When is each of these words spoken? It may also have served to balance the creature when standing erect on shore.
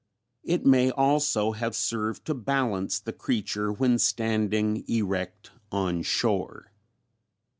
It 0.43 0.65
may 0.65 0.89
also 0.89 1.51
have 1.51 1.75
served 1.75 2.25
to 2.25 2.33
balance 2.33 2.99
the 2.99 3.13
creature 3.13 3.71
when 3.71 3.99
standing 3.99 4.83
erect 4.87 5.51
on 5.71 6.01
shore. 6.01 6.71